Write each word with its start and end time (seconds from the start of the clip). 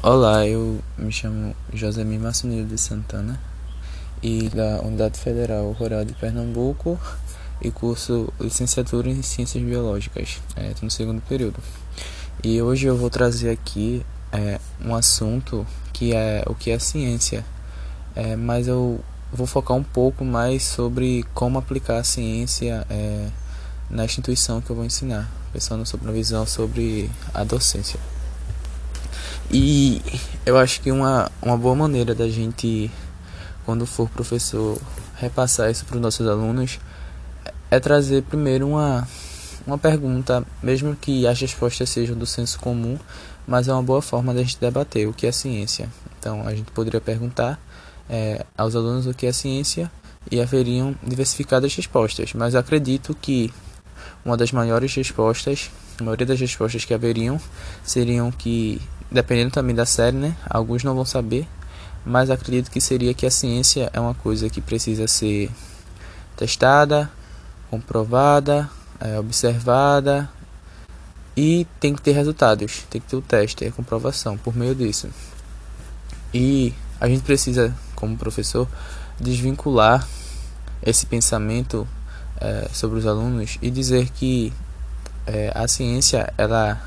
Olá, 0.00 0.46
eu 0.46 0.78
me 0.96 1.10
chamo 1.10 1.56
Josemir 1.74 2.20
Massunil 2.20 2.64
de 2.64 2.78
Santana 2.78 3.38
e 4.22 4.48
da 4.48 4.80
Unidade 4.80 5.18
Federal 5.18 5.72
Rural 5.72 6.04
de 6.04 6.14
Pernambuco 6.14 6.96
e 7.60 7.68
curso 7.72 8.32
Licenciatura 8.40 9.10
em 9.10 9.22
Ciências 9.22 9.60
Biológicas, 9.60 10.40
é, 10.54 10.72
no 10.80 10.88
segundo 10.88 11.20
período. 11.22 11.56
E 12.44 12.62
hoje 12.62 12.86
eu 12.86 12.96
vou 12.96 13.10
trazer 13.10 13.50
aqui 13.50 14.06
é, 14.30 14.60
um 14.80 14.94
assunto 14.94 15.66
que 15.92 16.14
é 16.14 16.44
o 16.46 16.54
que 16.54 16.70
é 16.70 16.78
ciência, 16.78 17.44
é, 18.14 18.36
mas 18.36 18.68
eu 18.68 19.00
vou 19.32 19.48
focar 19.48 19.76
um 19.76 19.82
pouco 19.82 20.24
mais 20.24 20.62
sobre 20.62 21.24
como 21.34 21.58
aplicar 21.58 21.98
a 21.98 22.04
ciência 22.04 22.86
é, 22.88 23.26
na 23.90 24.04
instituição 24.04 24.60
que 24.60 24.70
eu 24.70 24.76
vou 24.76 24.84
ensinar, 24.84 25.28
pensando 25.52 25.84
sobre 25.84 26.06
uma 26.06 26.12
visão 26.12 26.46
sobre 26.46 27.10
a 27.34 27.42
docência. 27.42 27.98
E 29.50 30.02
eu 30.44 30.58
acho 30.58 30.80
que 30.80 30.92
uma, 30.92 31.30
uma 31.40 31.56
boa 31.56 31.74
maneira 31.74 32.14
da 32.14 32.28
gente, 32.28 32.90
quando 33.64 33.86
for 33.86 34.08
professor, 34.10 34.78
repassar 35.16 35.70
isso 35.70 35.84
para 35.86 35.96
os 35.96 36.02
nossos 36.02 36.26
alunos 36.26 36.78
é 37.70 37.80
trazer 37.80 38.22
primeiro 38.22 38.68
uma, 38.68 39.06
uma 39.66 39.78
pergunta, 39.78 40.44
mesmo 40.62 40.94
que 40.94 41.26
as 41.26 41.40
respostas 41.40 41.88
sejam 41.88 42.16
do 42.16 42.26
senso 42.26 42.58
comum, 42.58 42.98
mas 43.46 43.68
é 43.68 43.72
uma 43.72 43.82
boa 43.82 44.02
forma 44.02 44.34
da 44.34 44.42
gente 44.42 44.58
debater 44.60 45.08
o 45.08 45.12
que 45.12 45.26
é 45.26 45.32
ciência. 45.32 45.88
Então 46.18 46.46
a 46.46 46.54
gente 46.54 46.70
poderia 46.72 47.00
perguntar 47.00 47.58
é, 48.08 48.44
aos 48.56 48.76
alunos 48.76 49.06
o 49.06 49.14
que 49.14 49.26
é 49.26 49.32
ciência 49.32 49.90
e 50.30 50.40
haveriam 50.40 50.94
diversificadas 51.02 51.74
respostas, 51.74 52.34
mas 52.34 52.54
acredito 52.54 53.16
que 53.20 53.52
uma 54.24 54.36
das 54.36 54.52
maiores 54.52 54.94
respostas, 54.94 55.70
a 55.98 56.04
maioria 56.04 56.26
das 56.26 56.38
respostas 56.38 56.84
que 56.84 56.92
haveriam 56.92 57.40
seriam 57.82 58.30
que 58.30 58.80
dependendo 59.10 59.50
também 59.50 59.74
da 59.74 59.86
série, 59.86 60.16
né? 60.16 60.36
Alguns 60.48 60.84
não 60.84 60.94
vão 60.94 61.04
saber, 61.04 61.46
mas 62.04 62.30
acredito 62.30 62.70
que 62.70 62.80
seria 62.80 63.14
que 63.14 63.26
a 63.26 63.30
ciência 63.30 63.90
é 63.92 64.00
uma 64.00 64.14
coisa 64.14 64.48
que 64.48 64.60
precisa 64.60 65.06
ser 65.06 65.50
testada, 66.36 67.10
comprovada, 67.70 68.68
é, 69.00 69.18
observada 69.18 70.28
e 71.36 71.66
tem 71.78 71.94
que 71.94 72.02
ter 72.02 72.12
resultados, 72.12 72.84
tem 72.90 73.00
que 73.00 73.06
ter 73.06 73.16
o 73.16 73.22
teste, 73.22 73.64
a 73.64 73.72
comprovação 73.72 74.36
por 74.36 74.56
meio 74.56 74.74
disso. 74.74 75.08
E 76.32 76.74
a 77.00 77.08
gente 77.08 77.22
precisa, 77.22 77.74
como 77.94 78.16
professor, 78.16 78.68
desvincular 79.20 80.06
esse 80.82 81.06
pensamento 81.06 81.86
é, 82.40 82.68
sobre 82.72 82.98
os 82.98 83.06
alunos 83.06 83.58
e 83.62 83.70
dizer 83.70 84.10
que 84.10 84.52
é, 85.26 85.52
a 85.54 85.66
ciência 85.68 86.32
ela 86.36 86.80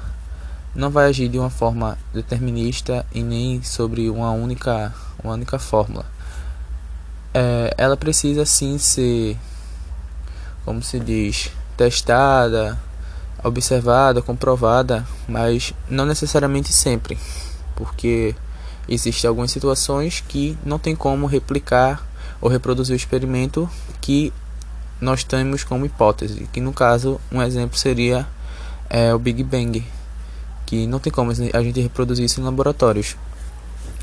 não 0.73 0.89
vai 0.89 1.09
agir 1.09 1.27
de 1.27 1.37
uma 1.37 1.49
forma 1.49 1.97
determinista 2.13 3.05
e 3.13 3.21
nem 3.21 3.61
sobre 3.61 4.09
uma 4.09 4.31
única, 4.31 4.93
uma 5.23 5.33
única 5.33 5.59
fórmula. 5.59 6.05
É, 7.33 7.73
ela 7.77 7.97
precisa 7.97 8.45
sim 8.45 8.77
ser, 8.77 9.37
como 10.63 10.81
se 10.81 10.99
diz, 10.99 11.51
testada, 11.75 12.79
observada, 13.43 14.21
comprovada, 14.21 15.05
mas 15.27 15.73
não 15.89 16.05
necessariamente 16.05 16.71
sempre, 16.71 17.17
porque 17.75 18.35
existem 18.87 19.27
algumas 19.27 19.51
situações 19.51 20.23
que 20.27 20.57
não 20.63 20.77
tem 20.79 20.95
como 20.95 21.25
replicar 21.25 22.05
ou 22.39 22.49
reproduzir 22.49 22.93
o 22.93 22.97
experimento 22.97 23.69
que 23.99 24.33
nós 24.99 25.23
temos 25.23 25.63
como 25.63 25.85
hipótese, 25.85 26.47
que 26.51 26.61
no 26.61 26.71
caso 26.71 27.19
um 27.31 27.41
exemplo 27.41 27.77
seria 27.77 28.27
é, 28.89 29.13
o 29.13 29.19
Big 29.19 29.43
Bang 29.43 29.83
que 30.71 30.87
não 30.87 30.99
tem 30.99 31.11
como 31.11 31.31
a 31.31 31.61
gente 31.61 31.81
reproduzir 31.81 32.23
isso 32.23 32.39
em 32.39 32.45
laboratórios. 32.45 33.17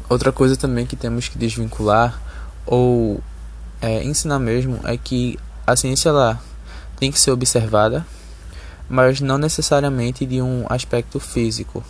Outra 0.07 0.31
coisa 0.31 0.55
também 0.55 0.85
que 0.85 0.97
temos 0.97 1.27
que 1.27 1.39
desvincular 1.39 2.21
ou 2.67 3.23
é, 3.81 4.05
ensinar 4.05 4.39
mesmo 4.39 4.79
é 4.85 4.95
que 4.99 5.39
a 5.67 5.75
ciência 5.75 6.13
lá 6.13 6.39
tem 7.01 7.11
que 7.11 7.19
ser 7.19 7.31
observada, 7.31 8.07
mas 8.87 9.19
não 9.19 9.39
necessariamente 9.39 10.27
de 10.27 10.43
um 10.43 10.67
aspecto 10.69 11.19
físico. 11.19 11.83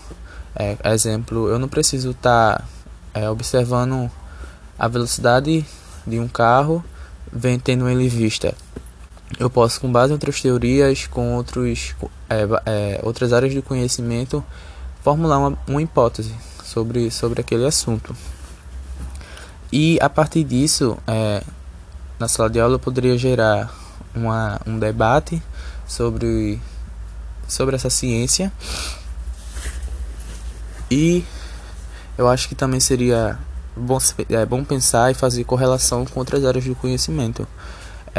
É, 0.54 0.76
exemplo, 0.92 1.48
eu 1.48 1.58
não 1.58 1.68
preciso 1.68 2.12
estar 2.12 2.58
tá, 2.58 2.64
é, 3.14 3.28
observando 3.28 4.08
a 4.78 4.86
velocidade 4.86 5.66
de 6.06 6.20
um 6.20 6.28
carro, 6.28 6.84
tendo 7.64 7.88
ele 7.88 8.08
vista. 8.08 8.54
Eu 9.38 9.50
posso, 9.50 9.80
com 9.80 9.90
base 9.90 10.10
em 10.10 10.14
outras 10.14 10.40
teorias, 10.40 11.06
com 11.06 11.34
outros, 11.34 11.94
é, 12.30 12.46
é, 12.64 13.00
outras 13.02 13.32
áreas 13.32 13.52
de 13.52 13.60
conhecimento, 13.60 14.44
formular 15.02 15.38
uma, 15.38 15.58
uma 15.66 15.82
hipótese 15.82 16.34
sobre, 16.64 17.10
sobre 17.10 17.40
aquele 17.40 17.66
assunto. 17.66 18.16
E 19.70 19.98
a 20.00 20.08
partir 20.08 20.44
disso, 20.44 20.96
é, 21.06 21.42
na 22.18 22.26
sala 22.26 22.48
de 22.48 22.58
aula 22.58 22.76
eu 22.76 22.78
poderia 22.78 23.18
gerar 23.18 23.72
uma, 24.14 24.60
um 24.66 24.78
debate 24.78 25.42
sobre, 25.86 26.60
sobre 27.46 27.76
essa 27.76 27.90
ciência. 27.90 28.50
E 30.90 31.22
eu 32.16 32.26
acho 32.28 32.48
que 32.48 32.54
também 32.54 32.80
seria 32.80 33.38
bom, 33.76 33.98
é, 34.30 34.46
bom 34.46 34.64
pensar 34.64 35.10
e 35.10 35.14
fazer 35.14 35.44
correlação 35.44 36.04
com 36.04 36.18
outras 36.18 36.44
áreas 36.44 36.64
do 36.64 36.74
conhecimento. 36.74 37.46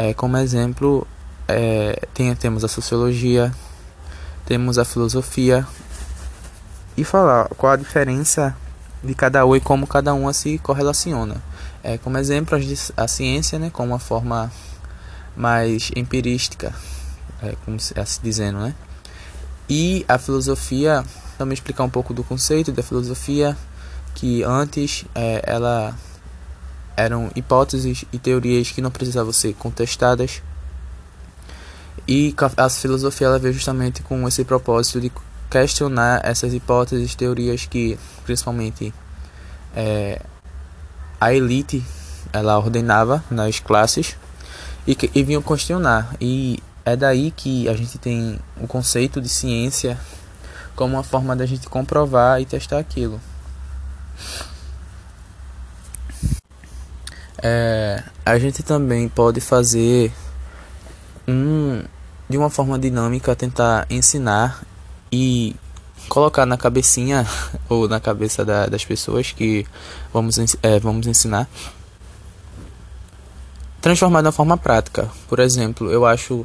É, 0.02 0.14
como 0.14 0.38
exemplo, 0.38 1.06
é, 1.46 2.08
tem, 2.14 2.34
temos 2.34 2.64
a 2.64 2.68
sociologia, 2.68 3.54
temos 4.46 4.78
a 4.78 4.84
filosofia, 4.86 5.66
e 6.96 7.04
falar 7.04 7.50
qual 7.50 7.74
a 7.74 7.76
diferença 7.76 8.56
de 9.04 9.14
cada 9.14 9.44
um 9.44 9.54
e 9.54 9.60
como 9.60 9.86
cada 9.86 10.14
uma 10.14 10.32
se 10.32 10.56
correlaciona. 10.56 11.36
É, 11.84 11.98
como 11.98 12.16
exemplo, 12.16 12.58
a 12.96 13.06
ciência, 13.06 13.58
né, 13.58 13.68
como 13.68 13.92
uma 13.92 13.98
forma 13.98 14.50
mais 15.36 15.90
empirística, 15.94 16.72
é, 17.42 17.54
como 17.66 17.78
se, 17.78 17.92
assim 18.00 18.20
dizendo, 18.22 18.58
né? 18.60 18.74
E 19.68 20.06
a 20.08 20.16
filosofia, 20.16 21.04
também 21.36 21.52
explicar 21.52 21.84
um 21.84 21.90
pouco 21.90 22.14
do 22.14 22.24
conceito 22.24 22.72
da 22.72 22.82
filosofia, 22.82 23.54
que 24.14 24.42
antes 24.44 25.04
é, 25.14 25.42
ela 25.46 25.94
eram 27.04 27.30
hipóteses 27.34 28.04
e 28.12 28.18
teorias 28.18 28.70
que 28.70 28.80
não 28.80 28.90
precisavam 28.90 29.32
ser 29.32 29.54
contestadas. 29.54 30.42
E 32.06 32.34
a 32.56 32.68
filosofia 32.68 33.26
ela 33.26 33.38
veio 33.38 33.54
justamente 33.54 34.02
com 34.02 34.26
esse 34.26 34.44
propósito 34.44 35.00
de 35.00 35.12
questionar 35.50 36.20
essas 36.24 36.54
hipóteses, 36.54 37.14
teorias 37.14 37.66
que, 37.66 37.98
principalmente, 38.24 38.92
é, 39.74 40.20
a 41.20 41.32
elite 41.34 41.84
ela 42.32 42.58
ordenava 42.58 43.22
nas 43.30 43.58
classes 43.58 44.16
e, 44.86 44.96
e 45.14 45.22
vinham 45.22 45.42
questionar. 45.42 46.14
E 46.20 46.62
é 46.84 46.96
daí 46.96 47.30
que 47.30 47.68
a 47.68 47.74
gente 47.74 47.98
tem 47.98 48.38
o 48.60 48.66
conceito 48.66 49.20
de 49.20 49.28
ciência 49.28 49.98
como 50.74 50.94
uma 50.94 51.02
forma 51.02 51.36
da 51.36 51.44
gente 51.44 51.68
comprovar 51.68 52.40
e 52.40 52.46
testar 52.46 52.78
aquilo. 52.78 53.20
É, 57.42 58.02
a 58.24 58.38
gente 58.38 58.62
também 58.62 59.08
pode 59.08 59.40
fazer 59.40 60.12
um, 61.26 61.82
de 62.28 62.36
uma 62.36 62.50
forma 62.50 62.78
dinâmica 62.78 63.34
tentar 63.34 63.86
ensinar 63.88 64.62
e 65.10 65.56
colocar 66.08 66.44
na 66.44 66.56
cabecinha 66.56 67.26
ou 67.68 67.88
na 67.88 68.00
cabeça 68.00 68.44
da, 68.44 68.66
das 68.66 68.84
pessoas 68.84 69.32
que 69.32 69.66
vamos, 70.12 70.36
é, 70.62 70.78
vamos 70.78 71.06
ensinar 71.06 71.48
transformar 73.80 74.22
de 74.22 74.30
forma 74.30 74.56
prática. 74.56 75.08
Por 75.28 75.40
exemplo, 75.40 75.90
eu 75.90 76.04
acho 76.04 76.44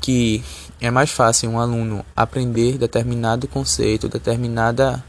que 0.00 0.42
é 0.80 0.90
mais 0.90 1.10
fácil 1.10 1.50
um 1.50 1.60
aluno 1.60 2.04
aprender 2.16 2.78
determinado 2.78 3.46
conceito, 3.46 4.08
determinada 4.08 5.04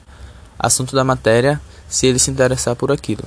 assunto 0.57 0.95
da 0.95 1.03
matéria, 1.03 1.61
se 1.87 2.07
ele 2.07 2.19
se 2.19 2.31
interessar 2.31 2.75
por 2.75 2.91
aquilo. 2.91 3.23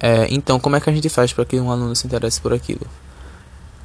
É, 0.00 0.26
então, 0.30 0.58
como 0.58 0.76
é 0.76 0.80
que 0.80 0.88
a 0.88 0.92
gente 0.92 1.08
faz 1.08 1.32
para 1.32 1.44
que 1.44 1.60
um 1.60 1.70
aluno 1.70 1.94
se 1.94 2.06
interesse 2.06 2.40
por 2.40 2.52
aquilo? 2.52 2.86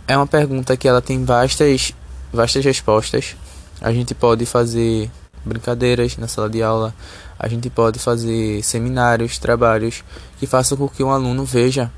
É 0.08 0.16
uma 0.16 0.28
pergunta 0.28 0.78
que 0.78 0.88
ela 0.88 1.02
tem 1.02 1.24
vastas, 1.26 1.94
vastas 2.32 2.64
respostas 2.64 3.36
a 3.82 3.92
gente 3.92 4.16
pode 4.16 4.46
fazer 4.46 5.12
brincadeiras 5.44 6.18
na 6.18 6.28
sala 6.28 6.50
de 6.50 6.64
aula, 6.64 6.94
a 7.38 7.48
gente 7.48 7.70
pode 7.70 8.00
fazer 8.00 8.64
seminários, 8.64 9.38
trabalhos 9.38 10.04
que 10.40 10.48
façam 10.48 10.78
com 10.78 10.88
que 10.88 11.04
um 11.04 11.12
aluno 11.12 11.44
veja 11.44 11.92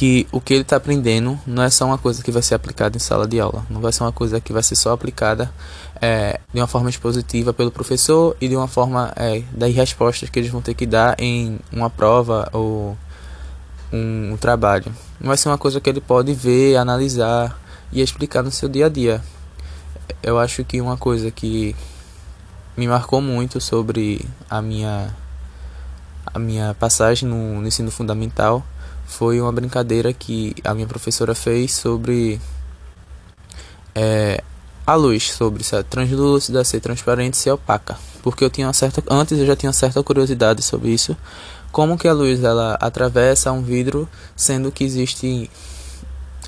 que 0.00 0.26
o 0.32 0.40
que 0.40 0.54
ele 0.54 0.62
está 0.62 0.76
aprendendo 0.76 1.38
não 1.46 1.62
é 1.62 1.68
só 1.68 1.84
uma 1.84 1.98
coisa 1.98 2.22
que 2.22 2.30
vai 2.30 2.40
ser 2.40 2.54
aplicada 2.54 2.96
em 2.96 2.98
sala 2.98 3.28
de 3.28 3.38
aula, 3.38 3.66
não 3.68 3.82
vai 3.82 3.92
ser 3.92 4.02
uma 4.02 4.10
coisa 4.10 4.40
que 4.40 4.50
vai 4.50 4.62
ser 4.62 4.74
só 4.74 4.92
aplicada 4.92 5.52
é, 6.00 6.40
de 6.54 6.58
uma 6.58 6.66
forma 6.66 6.88
expositiva 6.88 7.52
pelo 7.52 7.70
professor 7.70 8.34
e 8.40 8.48
de 8.48 8.56
uma 8.56 8.66
forma 8.66 9.12
é, 9.14 9.42
das 9.52 9.74
respostas 9.74 10.30
que 10.30 10.38
eles 10.38 10.50
vão 10.50 10.62
ter 10.62 10.72
que 10.72 10.86
dar 10.86 11.20
em 11.20 11.60
uma 11.70 11.90
prova 11.90 12.48
ou 12.50 12.96
um, 13.92 14.32
um 14.32 14.36
trabalho. 14.38 14.90
Não 15.20 15.28
vai 15.28 15.36
ser 15.36 15.50
uma 15.50 15.58
coisa 15.58 15.78
que 15.82 15.90
ele 15.90 16.00
pode 16.00 16.32
ver, 16.32 16.76
analisar 16.76 17.60
e 17.92 18.00
explicar 18.00 18.42
no 18.42 18.50
seu 18.50 18.70
dia 18.70 18.86
a 18.86 18.88
dia 18.88 19.22
eu 20.22 20.38
acho 20.38 20.64
que 20.64 20.80
uma 20.80 20.96
coisa 20.96 21.30
que 21.30 21.76
me 22.74 22.88
marcou 22.88 23.20
muito 23.20 23.60
sobre 23.60 24.26
a 24.48 24.62
minha 24.62 25.14
a 26.32 26.38
minha 26.38 26.72
passagem 26.72 27.28
no, 27.28 27.60
no 27.60 27.68
ensino 27.68 27.90
fundamental 27.90 28.64
foi 29.10 29.40
uma 29.40 29.52
brincadeira 29.52 30.12
que 30.12 30.54
a 30.64 30.72
minha 30.72 30.86
professora 30.86 31.34
fez 31.34 31.74
sobre 31.74 32.40
é, 33.94 34.42
a 34.86 34.94
luz, 34.94 35.32
sobre 35.32 35.64
ser 35.64 35.82
translúcida, 35.84 36.64
ser 36.64 36.80
transparente, 36.80 37.36
ser 37.36 37.50
opaca. 37.50 37.98
Porque 38.22 38.44
eu 38.44 38.48
tinha 38.48 38.68
uma 38.68 38.72
certa, 38.72 39.02
antes 39.10 39.36
eu 39.36 39.44
já 39.44 39.56
tinha 39.56 39.72
certa 39.72 40.02
curiosidade 40.02 40.62
sobre 40.62 40.90
isso, 40.90 41.16
como 41.72 41.98
que 41.98 42.06
a 42.06 42.12
luz 42.12 42.42
ela 42.44 42.78
atravessa 42.80 43.50
um 43.50 43.62
vidro, 43.62 44.08
sendo 44.36 44.70
que 44.70 44.84
existe 44.84 45.50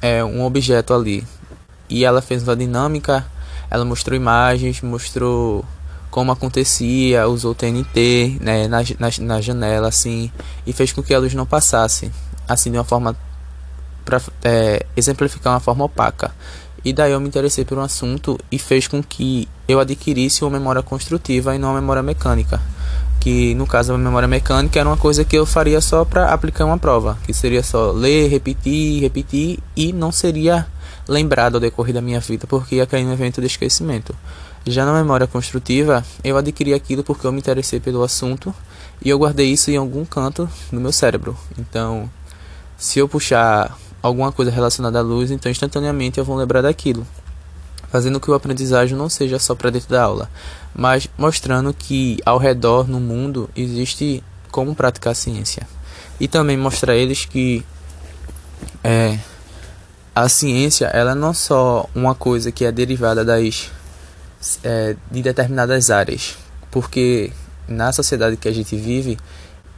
é, 0.00 0.24
um 0.24 0.44
objeto 0.44 0.94
ali. 0.94 1.26
E 1.90 2.04
ela 2.04 2.22
fez 2.22 2.44
uma 2.44 2.54
dinâmica, 2.54 3.26
ela 3.68 3.84
mostrou 3.84 4.16
imagens, 4.16 4.80
mostrou 4.82 5.64
como 6.12 6.30
acontecia, 6.30 7.26
usou 7.26 7.54
TNT 7.54 8.38
né, 8.40 8.68
na, 8.68 8.82
na, 8.98 9.08
na 9.20 9.40
janela 9.40 9.88
assim 9.88 10.30
e 10.66 10.72
fez 10.72 10.92
com 10.92 11.02
que 11.02 11.12
a 11.12 11.18
luz 11.18 11.34
não 11.34 11.44
passasse 11.44 12.10
assim 12.52 12.70
de 12.70 12.78
uma 12.78 12.84
forma 12.84 13.16
para 14.04 14.20
é, 14.42 14.84
exemplificar 14.96 15.52
uma 15.52 15.60
forma 15.60 15.84
opaca. 15.84 16.34
E 16.84 16.92
daí 16.92 17.12
eu 17.12 17.20
me 17.20 17.28
interessei 17.28 17.64
por 17.64 17.78
um 17.78 17.82
assunto 17.82 18.38
e 18.50 18.58
fez 18.58 18.88
com 18.88 19.02
que 19.02 19.48
eu 19.68 19.78
adquirisse 19.78 20.42
uma 20.42 20.50
memória 20.50 20.82
construtiva 20.82 21.54
e 21.54 21.58
não 21.58 21.70
uma 21.70 21.80
memória 21.80 22.02
mecânica. 22.02 22.60
Que 23.20 23.54
no 23.54 23.66
caso 23.66 23.94
a 23.94 23.98
memória 23.98 24.26
mecânica 24.26 24.80
era 24.80 24.88
uma 24.88 24.96
coisa 24.96 25.24
que 25.24 25.36
eu 25.36 25.46
faria 25.46 25.80
só 25.80 26.04
para 26.04 26.32
aplicar 26.32 26.64
uma 26.64 26.76
prova, 26.76 27.16
que 27.24 27.32
seria 27.32 27.62
só 27.62 27.92
ler, 27.92 28.28
repetir, 28.28 29.00
repetir 29.00 29.60
e 29.76 29.92
não 29.92 30.10
seria 30.10 30.66
lembrado 31.08 31.54
ao 31.54 31.60
decorrer 31.60 31.94
da 31.94 32.00
minha 32.00 32.18
vida 32.18 32.46
porque 32.48 32.76
ia 32.76 32.86
cair 32.86 33.04
no 33.04 33.12
evento 33.12 33.40
de 33.40 33.46
esquecimento. 33.46 34.14
Já 34.66 34.84
na 34.84 34.92
memória 34.92 35.26
construtiva, 35.26 36.04
eu 36.22 36.36
adquiri 36.36 36.74
aquilo 36.74 37.04
porque 37.04 37.26
eu 37.26 37.32
me 37.32 37.38
interessei 37.38 37.78
pelo 37.78 38.02
assunto 38.02 38.52
e 39.04 39.08
eu 39.08 39.18
guardei 39.18 39.52
isso 39.52 39.70
em 39.70 39.76
algum 39.76 40.04
canto 40.04 40.48
do 40.72 40.80
meu 40.80 40.92
cérebro. 40.92 41.36
Então, 41.58 42.10
se 42.82 42.98
eu 42.98 43.08
puxar 43.08 43.78
alguma 44.02 44.32
coisa 44.32 44.50
relacionada 44.50 44.98
à 44.98 45.02
luz, 45.02 45.30
então 45.30 45.48
instantaneamente 45.48 46.18
eu 46.18 46.24
vou 46.24 46.36
lembrar 46.36 46.62
daquilo, 46.62 47.06
fazendo 47.92 48.18
que 48.18 48.28
o 48.28 48.34
aprendizagem 48.34 48.98
não 48.98 49.08
seja 49.08 49.38
só 49.38 49.54
para 49.54 49.70
dentro 49.70 49.88
da 49.88 50.02
aula, 50.02 50.28
mas 50.74 51.08
mostrando 51.16 51.72
que 51.72 52.18
ao 52.26 52.38
redor 52.38 52.88
no 52.88 52.98
mundo 52.98 53.48
existe 53.54 54.20
como 54.50 54.74
praticar 54.74 55.12
a 55.12 55.14
ciência. 55.14 55.64
E 56.18 56.26
também 56.26 56.56
mostrar 56.56 56.94
a 56.94 56.96
eles 56.96 57.24
que 57.24 57.64
é, 58.82 59.16
a 60.12 60.28
ciência 60.28 60.86
ela 60.86 61.14
não 61.14 61.30
é 61.30 61.34
só 61.34 61.88
uma 61.94 62.16
coisa 62.16 62.50
que 62.50 62.64
é 62.64 62.72
derivada 62.72 63.24
das 63.24 63.70
é, 64.64 64.96
de 65.08 65.22
determinadas 65.22 65.88
áreas, 65.88 66.36
porque 66.68 67.30
na 67.68 67.92
sociedade 67.92 68.36
que 68.36 68.48
a 68.48 68.52
gente 68.52 68.74
vive 68.74 69.16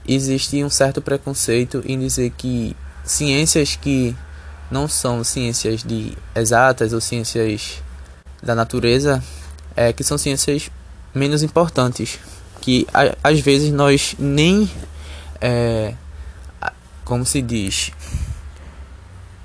existe 0.08 0.64
um 0.64 0.70
certo 0.70 1.02
preconceito 1.02 1.82
em 1.84 1.98
dizer 1.98 2.30
que 2.30 2.74
ciências 3.04 3.76
que 3.76 4.16
não 4.70 4.88
são 4.88 5.22
ciências 5.22 5.82
de 5.82 6.16
exatas 6.34 6.92
ou 6.92 7.00
ciências 7.00 7.82
da 8.42 8.54
natureza 8.54 9.22
é 9.76 9.92
que 9.92 10.02
são 10.02 10.18
ciências 10.18 10.70
menos 11.14 11.42
importantes 11.42 12.18
que 12.60 12.86
a, 12.92 13.14
às 13.22 13.40
vezes 13.40 13.70
nós 13.70 14.14
nem 14.18 14.70
é, 15.40 15.94
como 17.04 17.24
se 17.24 17.42
diz 17.42 17.92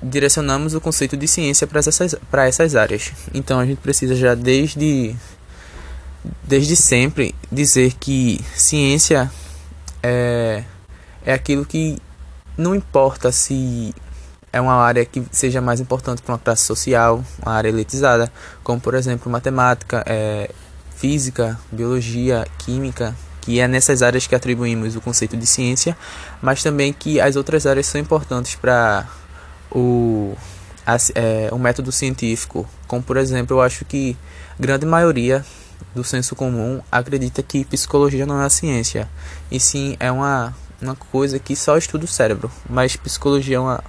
direcionamos 0.02 0.74
o 0.74 0.80
conceito 0.80 1.16
de 1.16 1.28
ciência 1.28 1.66
para 1.66 1.78
essas, 1.78 2.14
para 2.30 2.46
essas 2.48 2.74
áreas. 2.74 3.12
Então 3.34 3.60
a 3.60 3.66
gente 3.66 3.78
precisa 3.78 4.14
já 4.14 4.34
desde, 4.34 5.14
desde 6.42 6.74
sempre 6.74 7.34
dizer 7.52 7.92
que 8.00 8.40
ciência 8.56 9.30
é, 10.02 10.64
é 11.24 11.32
aquilo 11.34 11.66
que 11.66 11.98
não 12.60 12.74
importa 12.74 13.32
se 13.32 13.94
é 14.52 14.60
uma 14.60 14.74
área 14.74 15.04
que 15.04 15.24
seja 15.30 15.60
mais 15.60 15.80
importante 15.80 16.22
para 16.22 16.34
uma 16.34 16.38
classe 16.38 16.62
social, 16.62 17.24
uma 17.42 17.52
área 17.52 17.68
elitizada, 17.68 18.30
como 18.62 18.80
por 18.80 18.94
exemplo 18.94 19.30
matemática, 19.30 20.04
é, 20.06 20.50
física, 20.96 21.58
biologia, 21.72 22.46
química, 22.58 23.16
que 23.40 23.60
é 23.60 23.66
nessas 23.66 24.02
áreas 24.02 24.26
que 24.26 24.34
atribuímos 24.34 24.96
o 24.96 25.00
conceito 25.00 25.36
de 25.36 25.46
ciência, 25.46 25.96
mas 26.42 26.62
também 26.62 26.92
que 26.92 27.20
as 27.20 27.36
outras 27.36 27.66
áreas 27.66 27.86
são 27.86 28.00
importantes 28.00 28.54
para 28.56 29.08
o, 29.70 30.36
a, 30.86 30.96
é, 31.14 31.48
o 31.52 31.58
método 31.58 31.90
científico, 31.90 32.68
como 32.86 33.02
por 33.02 33.16
exemplo, 33.16 33.56
eu 33.56 33.62
acho 33.62 33.84
que 33.84 34.16
grande 34.58 34.84
maioria 34.84 35.44
do 35.94 36.04
senso 36.04 36.36
comum 36.36 36.82
acredita 36.92 37.42
que 37.42 37.64
psicologia 37.64 38.26
não 38.26 38.42
é 38.42 38.44
a 38.44 38.50
ciência, 38.50 39.08
e 39.50 39.58
sim 39.58 39.96
é 39.98 40.12
uma, 40.12 40.54
uma 40.80 40.94
coisa 40.94 41.38
que 41.38 41.54
só 41.54 41.76
estuda 41.76 42.04
o 42.04 42.08
cérebro, 42.08 42.50
mas 42.68 42.96
psicologia 42.96 43.56
é 43.56 43.60
uma, 43.60 43.84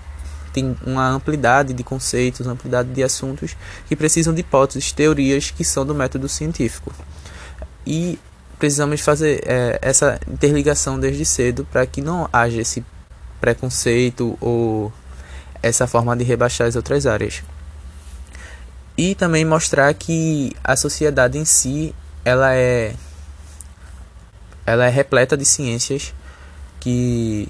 tem 0.54 0.76
uma 0.86 1.10
amplidade 1.10 1.74
de 1.74 1.84
conceitos, 1.84 2.46
uma 2.46 2.54
amplidade 2.54 2.90
de 2.90 3.04
assuntos 3.04 3.56
que 3.88 3.96
precisam 3.96 4.34
de 4.34 4.42
hipóteses, 4.42 4.92
teorias 4.92 5.52
que 5.52 5.64
são 5.64 5.86
do 5.86 5.96
método 5.96 6.28
científico. 6.28 6.94
E 7.86 8.20
precisamos 8.60 9.02
fazer 9.02 9.42
é, 9.46 9.80
essa 9.82 10.20
interligação 10.28 11.00
desde 11.00 11.26
cedo 11.26 11.68
para 11.72 11.86
que 11.86 12.02
não 12.02 12.30
haja 12.32 12.62
esse 12.62 12.86
preconceito 13.40 14.38
ou 14.40 14.94
essa 15.64 15.88
forma 15.88 16.16
de 16.16 16.24
rebaixar 16.24 16.68
as 16.68 16.76
outras 16.76 17.06
áreas. 17.08 17.42
E 18.98 19.16
também 19.16 19.44
mostrar 19.44 19.92
que 19.94 20.56
a 20.64 20.76
sociedade 20.76 21.38
em 21.38 21.46
si, 21.46 21.96
ela 22.24 22.54
é 22.54 22.94
ela 24.64 24.86
é 24.86 24.90
repleta 24.90 25.36
de 25.36 25.44
ciências 25.44 26.14
que 26.82 27.48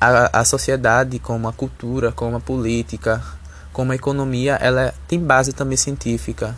a, 0.00 0.40
a 0.40 0.44
sociedade, 0.46 1.18
como 1.18 1.46
a 1.46 1.52
cultura, 1.52 2.10
como 2.10 2.36
a 2.36 2.40
política, 2.40 3.22
como 3.70 3.92
a 3.92 3.94
economia, 3.94 4.54
ela 4.54 4.94
tem 5.06 5.20
base 5.20 5.52
também 5.52 5.76
científica. 5.76 6.56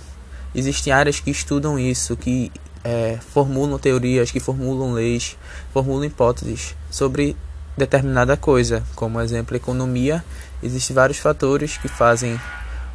Existem 0.54 0.92
áreas 0.92 1.18
que 1.18 1.30
estudam 1.30 1.78
isso, 1.78 2.16
que 2.16 2.52
é, 2.84 3.18
formulam 3.32 3.78
teorias, 3.78 4.30
que 4.30 4.38
formulam 4.38 4.92
leis, 4.92 5.36
formulam 5.72 6.04
hipóteses 6.04 6.76
sobre 6.90 7.36
determinada 7.76 8.36
coisa, 8.36 8.82
como 8.94 9.20
exemplo, 9.20 9.56
economia, 9.56 10.22
existem 10.62 10.94
vários 10.94 11.18
fatores 11.18 11.78
que 11.78 11.88
fazem 11.88 12.38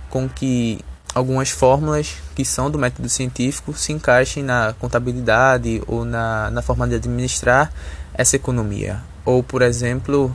com 0.09 0.29
que 0.29 0.79
algumas 1.17 1.49
fórmulas 1.49 2.15
que 2.35 2.45
são 2.45 2.69
do 2.69 2.77
método 2.77 3.09
científico 3.09 3.73
se 3.73 3.91
encaixem 3.91 4.43
na 4.43 4.75
contabilidade 4.79 5.81
ou 5.87 6.05
na, 6.05 6.51
na 6.51 6.61
forma 6.61 6.87
de 6.87 6.95
administrar 6.95 7.71
essa 8.13 8.35
economia. 8.35 9.01
Ou, 9.25 9.41
por 9.41 9.63
exemplo, 9.63 10.33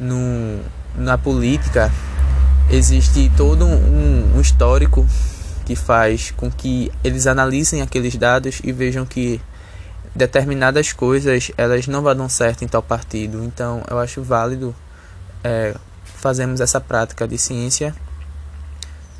no, 0.00 0.60
na 0.96 1.18
política, 1.18 1.92
existe 2.70 3.30
todo 3.36 3.66
um, 3.66 4.36
um 4.36 4.40
histórico 4.40 5.06
que 5.66 5.76
faz 5.76 6.30
com 6.30 6.50
que 6.50 6.90
eles 7.04 7.26
analisem 7.26 7.82
aqueles 7.82 8.16
dados 8.16 8.60
e 8.64 8.72
vejam 8.72 9.04
que 9.04 9.38
determinadas 10.14 10.92
coisas 10.92 11.52
elas 11.56 11.86
não 11.86 12.02
vão 12.02 12.14
dar 12.14 12.28
certo 12.30 12.64
em 12.64 12.68
tal 12.68 12.82
partido. 12.82 13.44
Então 13.44 13.82
eu 13.88 13.98
acho 13.98 14.22
válido 14.22 14.74
é, 15.44 15.74
fazermos 16.04 16.60
essa 16.62 16.80
prática 16.80 17.28
de 17.28 17.36
ciência, 17.36 17.94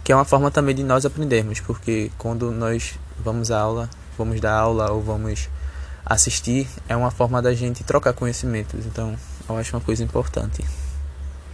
que 0.04 0.12
é 0.12 0.14
uma 0.14 0.24
forma 0.24 0.50
também 0.50 0.74
de 0.74 0.82
nós 0.82 1.06
aprendermos, 1.06 1.60
porque 1.60 2.10
quando 2.18 2.50
nós 2.50 2.94
vamos 3.18 3.50
à 3.50 3.60
aula, 3.60 3.88
vamos 4.18 4.40
dar 4.40 4.54
aula 4.54 4.90
ou 4.90 5.00
vamos 5.00 5.48
assistir, 6.04 6.68
é 6.88 6.96
uma 6.96 7.10
forma 7.10 7.40
da 7.40 7.54
gente 7.54 7.84
trocar 7.84 8.12
conhecimentos. 8.12 8.84
Então 8.86 9.16
eu 9.48 9.56
acho 9.56 9.76
uma 9.76 9.82
coisa 9.82 10.02
importante. 10.02 10.64